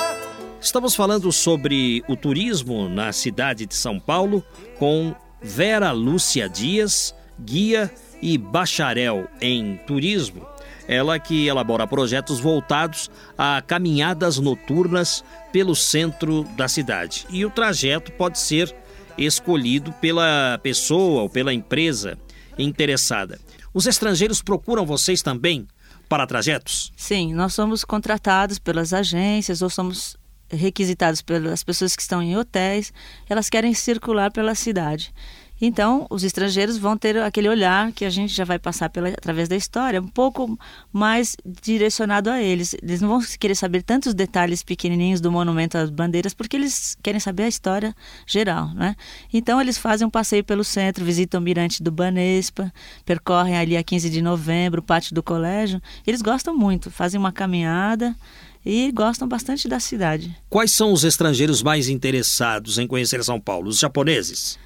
[0.61, 4.45] Estamos falando sobre o turismo na cidade de São Paulo
[4.77, 10.45] com Vera Lúcia Dias, guia e bacharel em turismo.
[10.87, 17.25] Ela que elabora projetos voltados a caminhadas noturnas pelo centro da cidade.
[17.31, 18.75] E o trajeto pode ser
[19.17, 22.17] escolhido pela pessoa ou pela empresa
[22.57, 23.39] interessada.
[23.73, 25.67] Os estrangeiros procuram vocês também
[26.09, 26.91] para trajetos?
[26.95, 30.17] Sim, nós somos contratados pelas agências ou somos
[30.49, 32.91] requisitados pelas pessoas que estão em hotéis,
[33.29, 35.13] elas querem circular pela cidade.
[35.61, 39.47] Então, os estrangeiros vão ter aquele olhar que a gente já vai passar pela, através
[39.47, 40.57] da história, um pouco
[40.91, 42.73] mais direcionado a eles.
[42.81, 47.19] Eles não vão querer saber tantos detalhes pequenininhos do monumento às bandeiras, porque eles querem
[47.19, 47.95] saber a história
[48.25, 48.95] geral, né?
[49.31, 52.73] Então, eles fazem um passeio pelo centro, visitam o Mirante do Banespa,
[53.05, 55.79] percorrem ali a 15 de novembro, o pátio do colégio.
[56.07, 58.15] Eles gostam muito, fazem uma caminhada
[58.65, 60.35] e gostam bastante da cidade.
[60.49, 63.69] Quais são os estrangeiros mais interessados em conhecer São Paulo?
[63.69, 64.57] Os japoneses?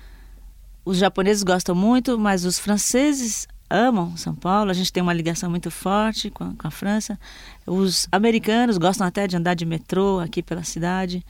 [0.86, 4.70] Os japoneses gostam muito, mas os franceses amam São Paulo.
[4.70, 7.20] A gente tem uma ligação muito forte com a, com a França.
[7.66, 11.26] Os americanos gostam até de andar de metrô aqui pela cidade.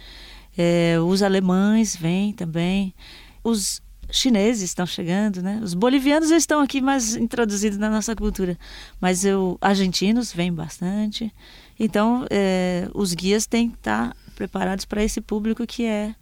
[0.58, 2.94] É, os alemães vêm também.
[3.41, 5.60] Os chineses estão chegando, né?
[5.63, 8.58] Os bolivianos estão aqui mais introduzidos na nossa cultura,
[9.00, 11.34] mas os argentinos vêm bastante.
[11.80, 16.13] Então, é, os guias têm que estar preparados para esse público que é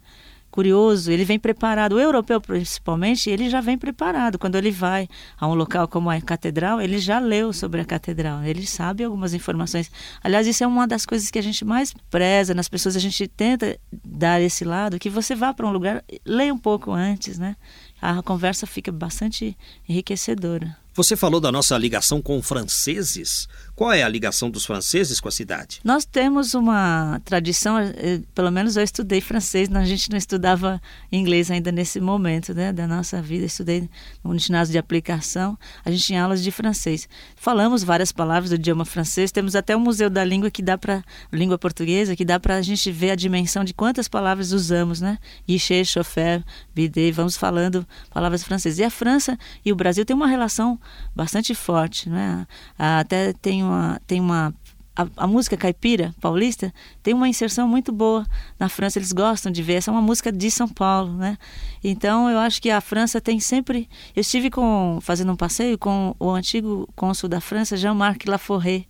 [0.54, 1.94] curioso, ele vem preparado.
[1.94, 4.38] O europeu, principalmente, ele já vem preparado.
[4.38, 8.40] Quando ele vai a um local como a catedral, ele já leu sobre a catedral,
[8.44, 9.90] ele sabe algumas informações.
[10.22, 13.26] Aliás, isso é uma das coisas que a gente mais preza nas pessoas, a gente
[13.26, 17.56] tenta dar esse lado, que você vá para um lugar, leia um pouco antes, né?
[18.00, 19.56] A conversa fica bastante
[19.88, 20.83] enriquecedora.
[20.96, 23.48] Você falou da nossa ligação com franceses.
[23.74, 25.80] Qual é a ligação dos franceses com a cidade?
[25.82, 30.80] Nós temos uma tradição, eh, pelo menos eu estudei francês, a gente não estudava
[31.10, 33.44] inglês ainda nesse momento né, da nossa vida.
[33.44, 33.90] Estudei
[34.22, 37.08] no ginásio de aplicação, a gente tinha aulas de francês.
[37.34, 41.02] Falamos várias palavras do idioma francês, temos até um museu da língua que dá para
[41.32, 45.18] língua portuguesa, que dá para a gente ver a dimensão de quantas palavras usamos, né?
[45.44, 48.78] Guichet, chauffeur, bidet, vamos falando palavras francesas.
[48.78, 50.78] E a França e o Brasil têm uma relação
[51.14, 52.46] bastante forte, né?
[52.78, 54.54] Até tem uma tem uma
[54.96, 58.24] a, a, música caipira paulista tem uma inserção muito boa
[58.58, 61.36] na França eles gostam de ver essa é uma música de São Paulo né?
[61.82, 66.14] Então eu acho que a França tem sempre eu estive com fazendo um passeio com
[66.18, 68.88] o antigo cônsul da França Jean-Marc Laforêt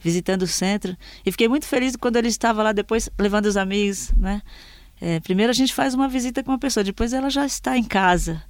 [0.00, 4.10] visitando o centro e fiquei muito feliz quando ele estava lá depois levando os amigos
[4.16, 4.40] né?
[5.00, 7.84] É, primeiro a gente faz uma visita com uma pessoa depois ela já está em
[7.84, 8.42] casa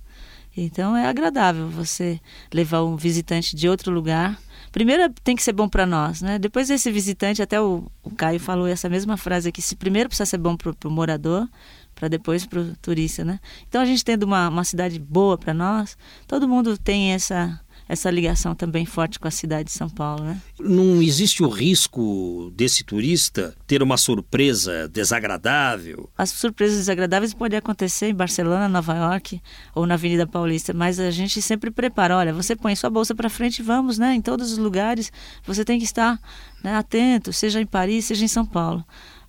[0.56, 2.20] então é agradável você
[2.52, 4.38] levar um visitante de outro lugar.
[4.70, 6.38] Primeiro tem que ser bom para nós, né?
[6.38, 10.26] Depois esse visitante, até o, o, Caio falou essa mesma frase aqui, se primeiro precisa
[10.26, 11.48] ser bom para o morador,
[11.94, 13.38] para depois para o turista, né?
[13.68, 17.60] Então a gente tendo uma, uma cidade boa para nós, todo mundo tem essa
[17.92, 20.40] essa ligação também forte com a cidade de São Paulo, né?
[20.59, 26.09] Não existe o risco desse turista ter uma surpresa desagradável?
[26.16, 29.42] As surpresas desagradáveis podem acontecer em Barcelona, Nova York
[29.74, 32.16] ou na Avenida Paulista, mas a gente sempre prepara.
[32.16, 34.14] Olha, você põe sua bolsa para frente e vamos, né?
[34.14, 35.12] Em todos os lugares
[35.46, 36.18] você tem que estar
[36.64, 38.83] né, atento, seja em Paris, seja em São Paulo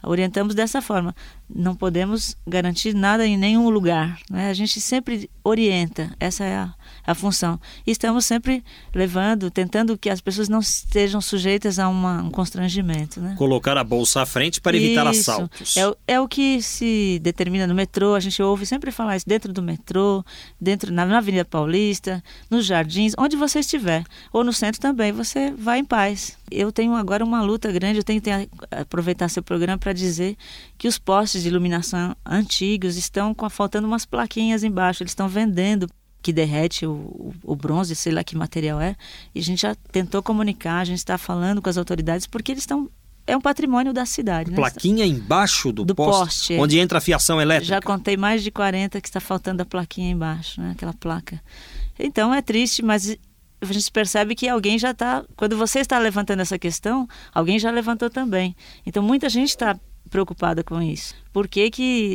[0.04, 1.16] orientamos dessa forma.
[1.50, 4.20] Não podemos garantir nada em nenhum lugar.
[4.30, 4.50] Né?
[4.50, 6.74] A gente sempre orienta, essa é a,
[7.06, 7.60] a função.
[7.86, 8.64] E estamos sempre
[8.94, 13.20] levando, tentando que as pessoas não estejam sujeitas a uma, um constrangimento.
[13.20, 13.36] Né?
[13.38, 15.32] Colocar a bolsa à frente para evitar isso.
[15.32, 15.78] assaltos.
[15.78, 19.52] É, é o que se determina no metrô, a gente ouve sempre falar isso, dentro
[19.52, 20.24] do metrô,
[20.60, 24.04] dentro na, na Avenida Paulista, nos jardins, onde você estiver.
[24.32, 26.38] Ou no centro também, você vai em paz.
[26.50, 28.30] Eu tenho agora uma luta grande, eu tenho que
[28.72, 30.38] aproveitar seu programa para dizer
[30.78, 35.88] que os postes de iluminação antigos estão com, faltando umas plaquinhas embaixo, eles estão vendendo
[36.24, 38.96] que derrete o, o, bronze, sei lá que material é,
[39.36, 42.64] e a gente já tentou comunicar, a gente está falando com as autoridades porque eles
[42.64, 42.90] estão
[43.26, 44.52] é um patrimônio da cidade.
[44.52, 44.56] Né?
[44.56, 46.60] Plaquinha embaixo do, do poste, poste, é.
[46.60, 47.76] onde entra a fiação elétrica.
[47.76, 50.72] Já contei mais de 40 que está faltando a plaquinha embaixo, né?
[50.72, 51.42] aquela placa.
[51.98, 53.18] Então é triste, mas
[53.62, 55.24] a gente percebe que alguém já está.
[55.38, 58.56] Quando você está levantando essa questão, alguém já levantou também.
[58.86, 59.80] Então muita gente está
[60.10, 61.16] preocupada com isso?
[61.32, 61.62] Por que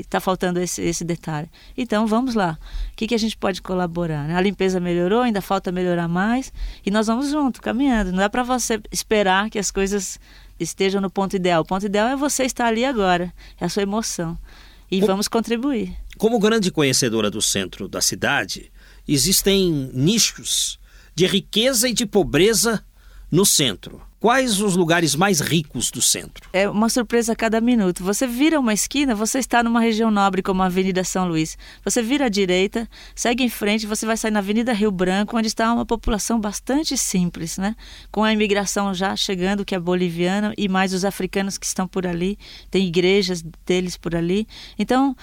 [0.01, 1.49] está faltando esse, esse detalhe?
[1.77, 2.59] Então vamos lá.
[2.93, 4.27] O que, que a gente pode colaborar?
[4.29, 4.37] né?
[4.37, 6.53] A limpeza melhorou, ainda falta melhorar mais
[6.85, 8.13] e nós vamos junto, caminhando.
[8.13, 10.19] Não é para você esperar que as coisas
[10.59, 11.63] estejam no ponto ideal.
[11.63, 14.39] O ponto ideal é você estar ali agora, é a sua emoção.
[14.91, 15.95] E vamos contribuir.
[16.17, 18.73] Como grande conhecedora do centro da cidade,
[19.07, 20.79] existem nichos
[21.15, 22.85] de riqueza e de pobreza
[23.31, 24.01] no centro.
[24.21, 26.49] Quais os lugares mais ricos do centro?
[26.53, 28.03] É uma surpresa a cada minuto.
[28.03, 31.57] Você vira uma esquina, você está numa região nobre como a Avenida São Luís.
[31.85, 35.47] Você vira à direita, segue em frente, você vai sair na Avenida Rio Branco, onde
[35.47, 37.77] está uma população bastante simples, né?
[38.11, 42.05] Com a imigração já chegando, que é boliviana, e mais os africanos que estão por
[42.05, 42.37] ali.
[42.73, 44.49] Tem igrejas deles por ali.
[44.77, 45.15] Então,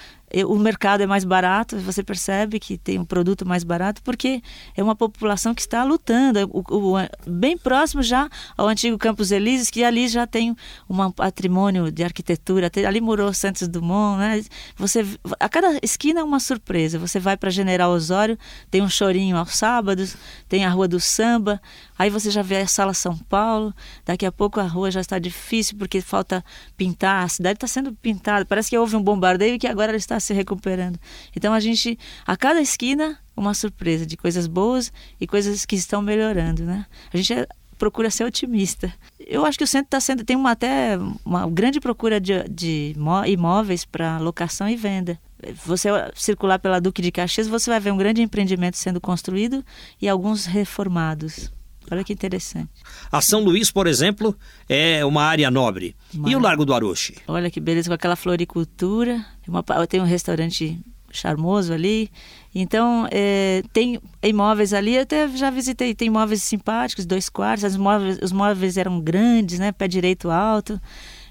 [0.43, 4.41] o mercado é mais barato, você percebe que tem um produto mais barato, porque
[4.75, 6.95] é uma população que está lutando, o, o,
[7.25, 10.55] bem próximo já ao antigo Campos Elíseos, que ali já tem
[10.89, 14.43] um patrimônio de arquitetura, ali morou Santos Dumont, né?
[14.77, 15.05] Você,
[15.39, 18.37] a cada esquina é uma surpresa, você vai para General Osório,
[18.69, 20.17] tem um chorinho aos sábados,
[20.49, 21.61] tem a Rua do Samba,
[21.97, 23.73] Aí você já vê a Sala São Paulo,
[24.05, 26.43] daqui a pouco a rua já está difícil porque falta
[26.75, 29.97] pintar, a cidade está sendo pintada, parece que houve um bombardeio e que agora ela
[29.97, 30.99] está se recuperando.
[31.35, 36.01] Então a gente, a cada esquina, uma surpresa de coisas boas e coisas que estão
[36.01, 36.85] melhorando, né?
[37.13, 38.93] A gente é, procura ser otimista.
[39.19, 42.95] Eu acho que o centro está sendo, tem uma, até uma grande procura de, de
[43.27, 45.19] imóveis para locação e venda
[45.65, 49.63] você circular pela Duque de Caxias, você vai ver um grande empreendimento sendo construído
[50.01, 51.51] e alguns reformados.
[51.91, 52.69] Olha que interessante.
[53.11, 55.95] A São Luís, por exemplo, é uma área nobre.
[56.13, 56.29] Uma...
[56.29, 57.15] E o Largo do Aroche?
[57.27, 59.25] Olha que beleza, com aquela floricultura.
[59.47, 60.79] Uma, tem um restaurante
[61.11, 62.11] charmoso ali.
[62.53, 68.19] Então, é, tem imóveis ali, até já visitei, tem imóveis simpáticos, dois quartos, os móveis,
[68.21, 70.79] os móveis eram grandes, né, pé direito alto.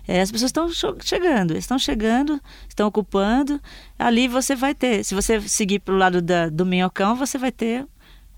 [0.06, 0.68] É, as pessoas estão
[1.00, 2.38] chegando, estão chegando,
[2.68, 3.60] estão ocupando.
[3.98, 7.50] Ali você vai ter, se você seguir para o lado da, do Minhocão, você vai
[7.50, 7.86] ter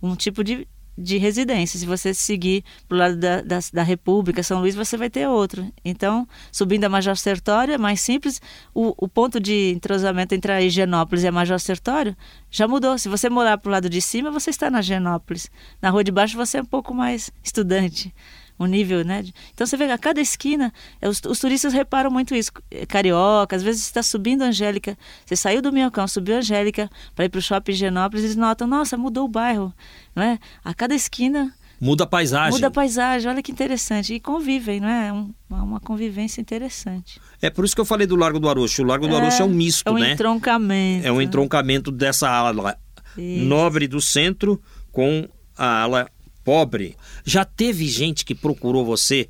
[0.00, 0.66] um tipo de
[0.96, 1.78] de residência.
[1.78, 5.28] Se você seguir para o lado da, da, da, República, São Luís, você vai ter
[5.28, 5.70] outro.
[5.84, 8.40] Então, subindo a Major Sertório é mais simples.
[8.74, 12.16] O, o ponto de entrosamento entre a Higienópolis e a Major Sertório
[12.50, 12.98] já mudou.
[12.98, 15.50] Se você morar para o lado de cima, você está na Higienópolis.
[15.80, 18.14] Na rua de baixo, você é um pouco mais estudante
[18.58, 19.24] o nível, né?
[19.52, 22.50] Então você vê a cada esquina, é, os, os turistas reparam muito isso.
[22.70, 26.90] É, carioca, às vezes está subindo a Angélica, você saiu do Minhocão, subiu a Angélica
[27.14, 29.72] para ir para o shopping Genópolis, eles notam, nossa, mudou o bairro,
[30.14, 30.38] não é?
[30.64, 32.52] A cada esquina Muda a paisagem.
[32.52, 34.14] Muda a paisagem, olha que interessante.
[34.14, 35.12] E convivem, não é?
[35.12, 37.20] Um, uma convivência interessante.
[37.40, 38.82] É por isso que eu falei do Largo do Arocho.
[38.82, 40.00] O Largo do é, Arocho é um misto, né?
[40.00, 40.12] É um né?
[40.12, 41.06] entroncamento.
[41.06, 42.78] É um entroncamento dessa ala
[43.18, 43.44] isso.
[43.44, 46.08] nobre do centro com a ala
[46.46, 46.96] pobre.
[47.24, 49.28] Já teve gente que procurou você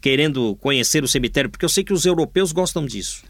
[0.00, 1.48] querendo conhecer o cemitério?
[1.48, 3.22] Porque eu sei que os europeus gostam disso.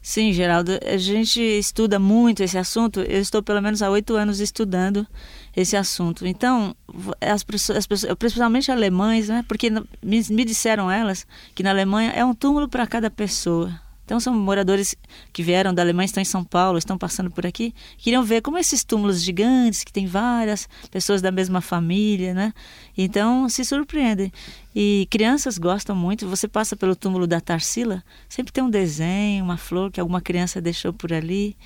[0.00, 3.00] Sim, Geraldo, a gente estuda muito esse assunto.
[3.02, 5.06] Eu estou pelo menos há oito anos estudando
[5.54, 6.26] esse assunto.
[6.26, 6.74] Então,
[7.20, 9.44] as pessoas, as pessoas principalmente alemães, né?
[9.46, 13.72] Porque me, me disseram elas que na Alemanha é um túmulo para cada pessoa.
[14.12, 14.94] Então são moradores
[15.32, 18.58] que vieram da Alemanha, estão em São Paulo, estão passando por aqui, queriam ver como
[18.58, 22.52] esses túmulos gigantes, que tem várias pessoas da mesma família, né?
[22.94, 24.30] Então se surpreendem.
[24.76, 26.28] E crianças gostam muito.
[26.28, 30.60] Você passa pelo túmulo da Tarsila, sempre tem um desenho, uma flor que alguma criança
[30.60, 31.56] deixou por ali.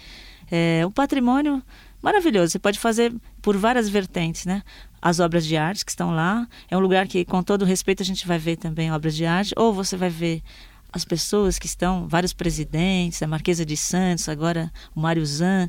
[0.49, 1.61] É um patrimônio
[2.01, 2.53] maravilhoso.
[2.53, 4.63] Você pode fazer por várias vertentes, né?
[5.03, 6.47] As obras de arte que estão lá.
[6.71, 9.53] É um lugar que, com todo respeito, a gente vai ver também obras de arte.
[9.57, 10.45] Ou você vai ver
[10.97, 15.69] as pessoas que estão, vários presidentes, a Marquesa de Santos, agora o Mário Zan,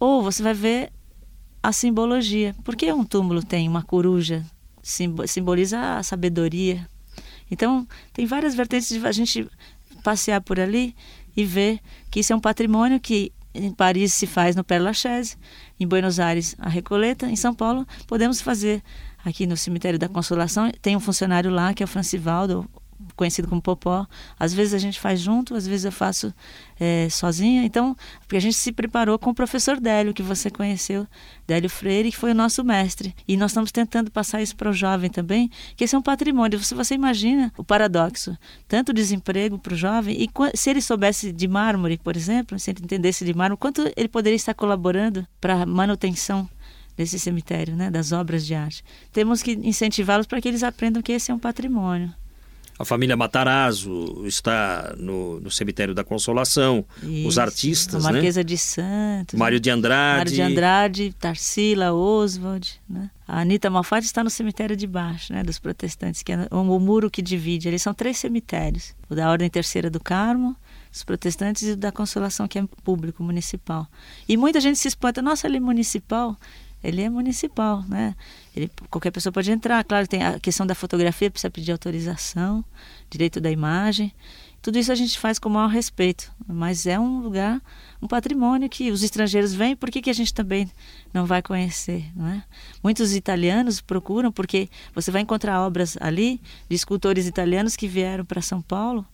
[0.00, 0.92] ou você vai ver
[1.62, 2.56] a simbologia.
[2.64, 4.44] Por que um túmulo tem uma coruja?
[4.82, 6.88] Simboliza a sabedoria.
[7.50, 9.48] Então, tem várias vertentes de a gente
[10.02, 10.96] passear por ali
[11.36, 11.78] e ver
[12.10, 15.36] que isso é um patrimônio que em Paris se faz no Père Lachaise,
[15.78, 18.82] em Buenos Aires a Recoleta, em São Paulo podemos fazer
[19.22, 20.72] aqui no Cemitério da Consolação.
[20.80, 22.68] Tem um funcionário lá que é o Francivaldo,
[23.16, 24.06] conhecido como Popó.
[24.38, 26.32] Às vezes a gente faz junto, às vezes eu faço
[26.78, 27.64] é, sozinha.
[27.64, 31.06] Então, porque a gente se preparou com o professor Délio, que você conheceu,
[31.46, 33.14] Délio Freire, que foi o nosso mestre.
[33.26, 36.62] E nós estamos tentando passar isso para o jovem também, que esse é um patrimônio.
[36.62, 41.48] Se você imagina o paradoxo, tanto desemprego para o jovem, e se ele soubesse de
[41.48, 45.66] mármore, por exemplo, se ele entendesse de mármore, quanto ele poderia estar colaborando para a
[45.66, 46.48] manutenção
[46.96, 48.84] desse cemitério, né, das obras de arte.
[49.12, 52.12] Temos que incentivá-los para que eles aprendam que esse é um patrimônio.
[52.78, 56.84] A família Matarazzo está no, no Cemitério da Consolação.
[57.02, 57.28] Isso.
[57.28, 58.14] Os artistas, a né?
[58.14, 58.44] Marquesa né?
[58.44, 59.38] de Santos.
[59.38, 60.18] Mário de Andrade.
[60.18, 63.10] Mário de Andrade, Tarsila, Oswald, né?
[63.26, 66.80] A Anitta Malfatti está no cemitério de baixo, né, dos protestantes, que é o, o
[66.80, 67.68] muro que divide.
[67.68, 68.94] Eles são três cemitérios.
[69.08, 70.54] O da Ordem Terceira do Carmo,
[70.90, 73.86] dos protestantes e da Consolação, que é público, municipal.
[74.28, 76.36] E muita gente se espanta, nossa, ele é municipal?
[76.82, 78.14] Ele é municipal, né?
[78.54, 79.82] Ele, qualquer pessoa pode entrar.
[79.84, 82.64] Claro, tem a questão da fotografia, precisa pedir autorização,
[83.10, 84.12] direito da imagem.
[84.62, 87.60] Tudo isso a gente faz com o maior respeito, mas é um lugar,
[88.00, 90.70] um patrimônio que os estrangeiros vêm, por que, que a gente também
[91.12, 92.04] não vai conhecer?
[92.14, 92.44] Não é?
[92.80, 98.40] Muitos italianos procuram, porque você vai encontrar obras ali de escultores italianos que vieram para
[98.40, 99.04] São Paulo,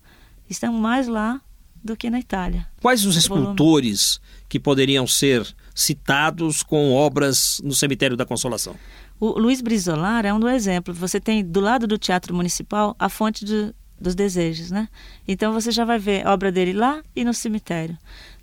[0.50, 1.40] estão mais lá
[1.82, 2.66] do que na Itália.
[2.82, 5.46] Quais os escultores que poderiam ser
[5.78, 8.74] citados com obras no Cemitério da Consolação?
[9.20, 10.92] O Luiz Brizolar é um do exemplo.
[10.92, 14.88] Você tem do lado do Teatro Municipal a fonte do, dos desejos, né?
[15.26, 17.96] Então você já vai ver a obra dele lá e no cemitério.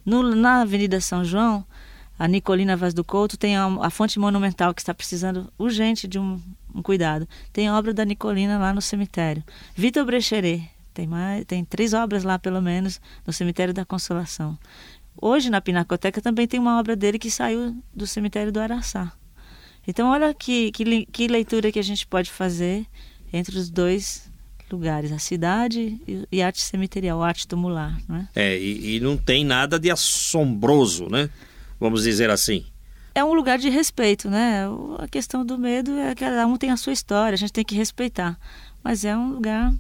[0.06, 1.66] No, na Avenida São João,
[2.18, 6.18] a Nicolina Vaz do Couto tem a, a fonte monumental que está precisando urgente de
[6.18, 6.42] um,
[6.74, 7.28] um, cuidado.
[7.52, 9.44] Tem a obra da Nicolina lá no cemitério.
[9.76, 14.58] Vitor Brecheret tem mais, tem três obras lá pelo menos no cemitério da Consolação.
[15.22, 19.14] Hoje na Pinacoteca também tem uma obra dele que saiu do cemitério do Araçá.
[19.88, 22.86] Então olha que, que, que leitura que a gente pode fazer
[23.32, 24.30] entre os dois
[24.72, 26.02] lugares, a cidade
[26.32, 27.98] e, arte cemiterial, arte tumular.
[28.10, 28.28] Né?
[28.36, 31.30] É, e, e não tem nada de assombroso, né?
[31.80, 32.66] Vamos dizer assim
[33.16, 34.66] é um lugar de respeito, né?
[35.00, 37.64] A questão do medo é que cada um tem a sua história, a gente tem
[37.64, 38.38] que respeitar.
[38.84, 39.74] Mas é um lugar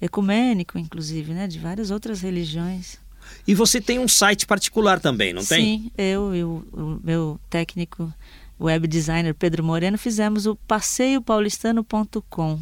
[0.00, 1.46] ecumênico, inclusive, né?
[1.46, 2.98] De várias outras religiões.
[3.46, 5.64] E você tem um site particular também, não tem?
[5.64, 8.12] Sim, eu e o, o meu técnico
[8.60, 12.58] web designer Pedro Moreno fizemos o passeiopaulistano.com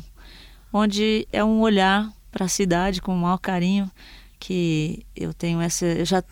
[0.72, 3.88] onde é um olhar para a cidade com o maior carinho
[4.40, 6.22] que eu tenho essa eu já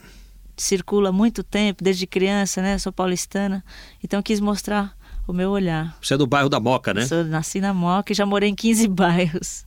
[0.57, 3.65] circulo há muito tempo desde criança né sou paulistana
[4.03, 5.97] então quis mostrar o meu olhar.
[6.03, 7.07] Você é do bairro da Moca né?
[7.07, 9.65] Sou nasci na Moca e já morei em 15 bairros.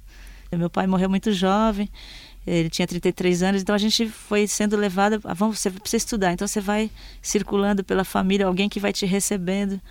[0.51, 1.89] Meu pai morreu muito jovem
[2.45, 6.33] ele tinha 33 anos, então a gente foi sendo levada, ah, vamos, você precisa estudar,
[6.33, 6.91] então você vai
[7.21, 9.81] circulando pela família, alguém que vai te recebendo.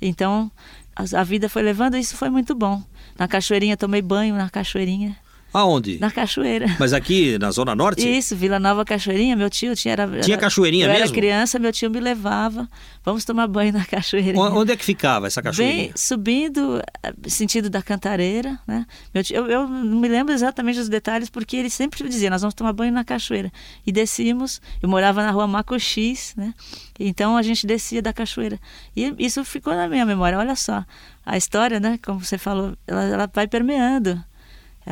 [0.00, 0.50] Então,
[0.94, 2.82] a, a vida foi levando, e isso foi muito bom.
[3.18, 5.16] Na cachoeirinha, tomei banho na cachoeirinha.
[5.56, 5.98] Aonde?
[5.98, 6.66] Na cachoeira.
[6.78, 8.06] Mas aqui na Zona Norte?
[8.06, 9.34] Isso, Vila Nova Cachoeirinha.
[9.34, 9.92] Meu tio tinha.
[9.92, 11.04] Era, tinha cachoeirinha eu mesmo?
[11.04, 12.68] Era criança, meu tio me levava.
[13.02, 14.38] Vamos tomar banho na cachoeirinha.
[14.38, 15.84] Onde é que ficava essa cachoeirinha?
[15.84, 18.84] Bem, subindo, eh, sentido da Cantareira, né?
[19.14, 22.42] Meu tio, eu, eu não me lembro exatamente dos detalhes, porque ele sempre dizia: nós
[22.42, 23.50] vamos tomar banho na cachoeira.
[23.86, 26.52] E descíamos, eu morava na rua Macoxis, né?
[27.00, 28.60] Então a gente descia da cachoeira.
[28.94, 30.38] E isso ficou na minha memória.
[30.38, 30.84] Olha só,
[31.24, 31.98] a história, né?
[32.04, 34.22] Como você falou, ela, ela vai permeando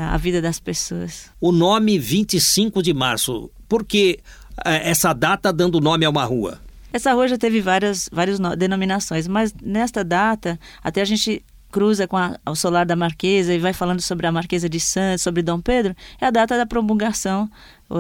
[0.01, 1.31] a vida das pessoas.
[1.41, 4.19] O nome 25 de março, por que
[4.65, 6.61] é, essa data dando nome a uma rua?
[6.93, 12.17] Essa rua já teve várias, várias denominações, mas nesta data, até a gente cruza com
[12.17, 15.61] a, o solar da Marquesa e vai falando sobre a Marquesa de Santos, sobre Dom
[15.61, 17.51] Pedro, é a data da promulgação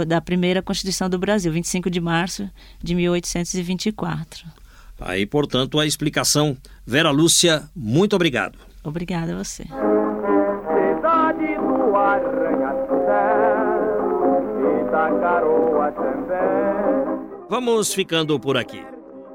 [0.06, 2.48] da primeira Constituição do Brasil, 25 de março
[2.80, 4.46] de 1824.
[5.00, 6.56] Aí, portanto, a explicação.
[6.86, 8.58] Vera Lúcia, muito obrigado.
[8.84, 9.64] Obrigada a você.
[17.48, 18.82] Vamos ficando por aqui.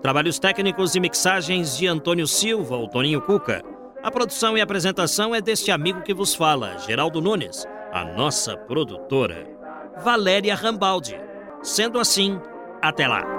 [0.01, 3.63] Trabalhos técnicos e mixagens de Antônio Silva, o Toninho Cuca.
[4.01, 9.45] A produção e apresentação é deste amigo que vos fala, Geraldo Nunes, a nossa produtora,
[10.03, 11.19] Valéria Rambaldi.
[11.61, 12.39] Sendo assim,
[12.81, 13.38] até lá.